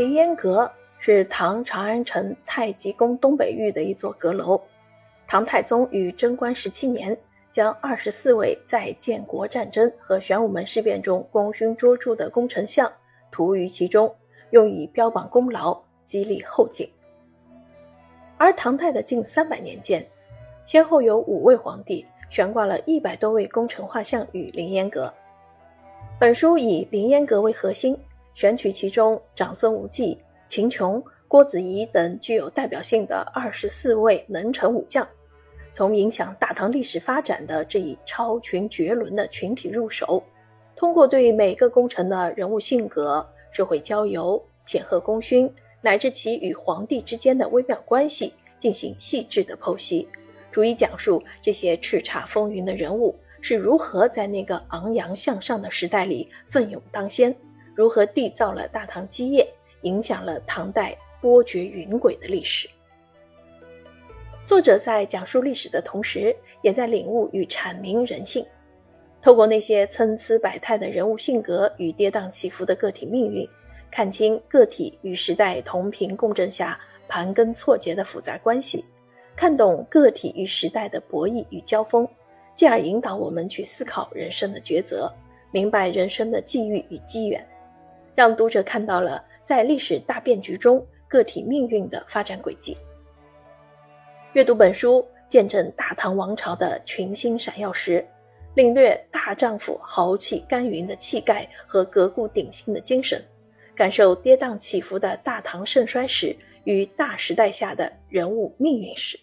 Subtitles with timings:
[0.00, 4.58] 凌烟阁是唐长安城太极宫东北域的一座阁楼。
[5.26, 7.14] 唐太宗于贞观十七年，
[7.50, 12.90] 将二十四位在建国战争和玄武门事变中功勋卓著的功臣像
[13.30, 14.10] 涂于其中，
[14.52, 16.90] 用以标榜功劳，激励后进。
[18.38, 20.02] 而唐代的近三百年间，
[20.64, 25.12] 先后有五位皇帝悬挂了一百多位功臣画像于凌烟阁。
[26.18, 27.94] 本书以凌烟阁为核心。
[28.34, 30.18] 选取其中长孙无忌、
[30.48, 35.06] 秦琼、郭子仪等具有代表性的二十四位能臣武将，
[35.72, 40.22] 从影响大唐历史发展的这一超群绝伦的群体入手，
[40.74, 50.08] 通过对每个功臣的人物性格、社会交游、显赫功勋，乃至其与皇帝之间的微妙关系进行细致的剖析，
[50.50, 57.34] 逐一讲述这些叱咤风云的人物是如何在那个昂扬向上的时代里奋勇当先。
[57.74, 59.46] 如何缔造了大唐基业，
[59.82, 62.68] 影响了唐代波谲云诡的历史？
[64.46, 68.44] 作者在讲述历史的同时，也在领悟与阐明人性。
[69.22, 73.46] 透过那些参差百态的人物性格与跌宕起伏的个体命运，
[73.90, 78.84] 看清个体与时代同频共振下盘根错节的复杂关系，
[79.36, 82.08] 看懂个体与时代的博弈与交锋，
[82.54, 85.12] 进而引导我们去思考人生的抉择，
[85.52, 87.46] 明白人生的际遇与机缘。
[88.14, 92.76] 让读者看到了在历史大变局中个体命运的发展轨迹。
[94.32, 98.06] 阅读本书，见证大唐王朝的群星闪耀时，
[98.54, 103.22] 领略大丈夫豪气干云的气概和革故鼎新的精神，
[103.74, 109.18] 感受跌宕起伏的大唐盛衰史与大时代下的人物命运史。